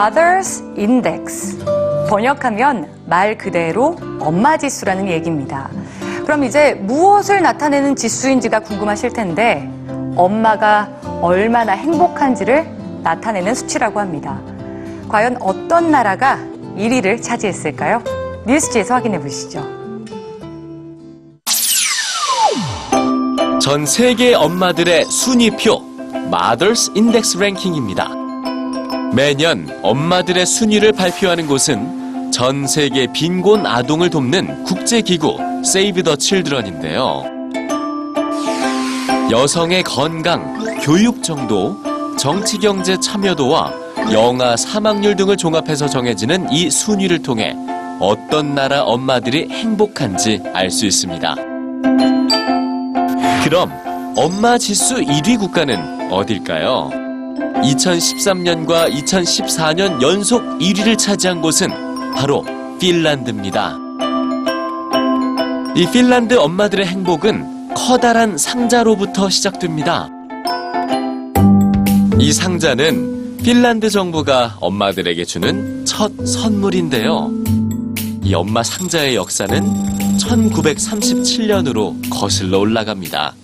[0.00, 1.62] Mother's Index.
[2.08, 5.68] 번역하면 말 그대로 엄마 지수라는 얘기입니다.
[6.22, 9.70] 그럼 이제 무엇을 나타내는 지수인지가 궁금하실 텐데
[10.16, 10.88] 엄마가
[11.20, 12.66] 얼마나 행복한지를
[13.02, 14.40] 나타내는 수치라고 합니다.
[15.10, 16.38] 과연 어떤 나라가
[16.78, 18.02] 1위를 차지했을까요?
[18.46, 19.60] 뉴스지에서 확인해 보시죠.
[23.60, 25.82] 전 세계 엄마들의 순위표
[26.32, 28.19] Mothers Index 랭킹입니다.
[29.14, 37.24] 매년 엄마들의 순위를 발표하는 곳은 전 세계 빈곤 아동을 돕는 국제기구 Save the Children인데요.
[39.30, 41.76] 여성의 건강, 교육 정도,
[42.16, 43.72] 정치 경제 참여도와
[44.12, 47.54] 영아 사망률 등을 종합해서 정해지는 이 순위를 통해
[48.00, 51.34] 어떤 나라 엄마들이 행복한지 알 수 있습니다.
[53.44, 53.72] 그럼
[54.16, 56.90] 엄마 지수 1위 국가는 어딜까요?
[57.62, 61.68] 2013년과 2014년 연속 1위를 차지한 곳은
[62.14, 62.44] 바로
[62.80, 63.78] 핀란드입니다.
[65.76, 70.08] 이 핀란드 엄마들의 행복은 커다란 상자로부터 시작됩니다.
[72.18, 77.30] 이 상자는 핀란드 정부가 엄마들에게 주는 첫 선물인데요.
[78.22, 79.62] 이 엄마 상자의 역사는
[80.18, 83.34] 1937년으로 거슬러 올라갑니다.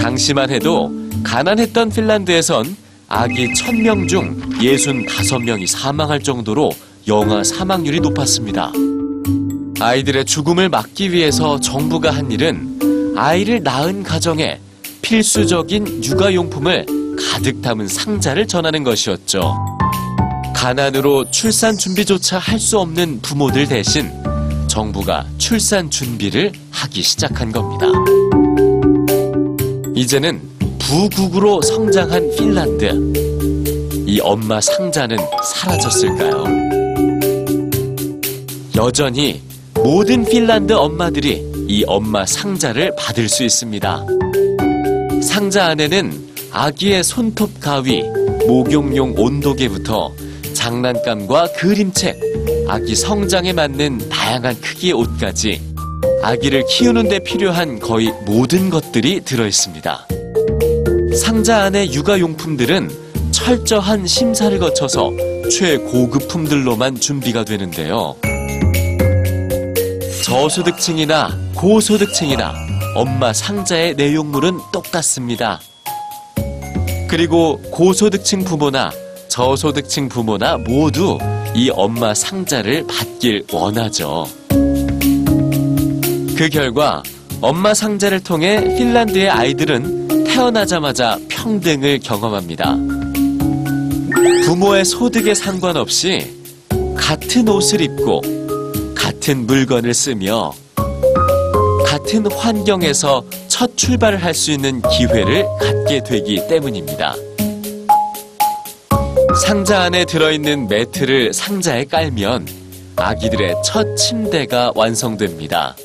[0.00, 0.92] 당시만 해도
[1.24, 2.81] 가난했던 핀란드에선
[3.14, 6.72] 아기 1000명 중 65명이 사망할 정도로
[7.06, 8.72] 영아 사망률이 높았습니다.
[9.78, 14.58] 아이들의 죽음을 막기 위해서 정부가 한 일은 아이를 낳은 가정에
[15.02, 16.86] 필수적인 육아용품을
[17.30, 19.56] 가득 담은 상자를 전하는 것이었죠.
[20.54, 24.10] 가난으로 출산 준비조차 할 수 없는 부모들 대신
[24.68, 27.86] 정부가 출산 준비를 하기 시작한 겁니다.
[29.94, 30.40] 이제는
[30.88, 33.12] 부국으로 성장한 핀란드.
[34.06, 36.44] 이 엄마 상자는 사라졌을까요?
[38.76, 39.40] 여전히
[39.74, 44.04] 모든 핀란드 엄마들이 이 엄마 상자를 받을 수 있습니다.
[45.22, 46.12] 상자 안에는
[46.50, 48.02] 아기의 손톱 가위,
[48.46, 50.12] 목욕용 온도계부터
[50.52, 52.20] 장난감과 그림책,
[52.68, 55.62] 아기 성장에 맞는 다양한 크기의 옷까지
[56.22, 60.06] 아기를 키우는 데 필요한 거의 모든 것들이 들어 있습니다.
[61.14, 62.90] 상자 안의 육아용품들은
[63.32, 65.10] 철저한 심사를 거쳐서
[65.50, 68.16] 최고급품들로만 준비가 되는데요.
[70.24, 72.54] 저소득층이나 고소득층이나
[72.94, 75.60] 엄마 상자의 내용물은 똑같습니다.
[77.08, 78.90] 그리고 고소득층 부모나
[79.28, 81.18] 저소득층 부모나 모두
[81.54, 84.26] 이 엄마 상자를 받길 원하죠.
[86.36, 87.02] 그 결과
[87.42, 90.01] 엄마 상자를 통해 핀란드의 아이들은
[90.32, 92.74] 태어나자마자 평등을 경험합니다.
[94.46, 96.26] 부모의 소득에 상관없이
[96.96, 98.22] 같은 옷을 입고
[98.94, 100.52] 같은 물건을 쓰며
[101.86, 107.14] 같은 환경에서 첫 출발을 할 수 있는 기회를 갖게 되기 때문입니다.
[109.46, 112.46] 상자 안에 들어있는 매트를 상자에 깔면
[112.96, 115.76] 아기들의 첫 침대가 완성됩니다.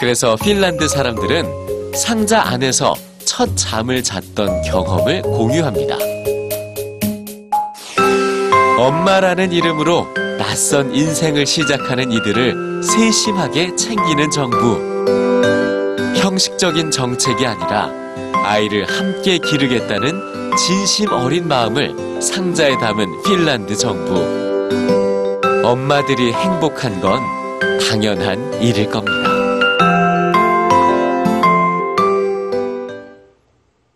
[0.00, 2.94] 그래서 핀란드 사람들은 상자 안에서
[3.38, 5.96] 첫 잠을 잤던 경험을 공유합니다.
[8.76, 14.80] 엄마라는 이름으로 낯선 인생을 시작하는 이들을 세심하게 챙기는 정부.
[16.16, 17.92] 형식적인 정책이 아니라
[18.44, 20.20] 아이를 함께 기르겠다는
[20.56, 24.16] 진심 어린 마음을 상자에 담은 핀란드 정부.
[25.62, 27.20] 엄마들이 행복한 건
[27.88, 29.37] 당연한 일일 겁니다.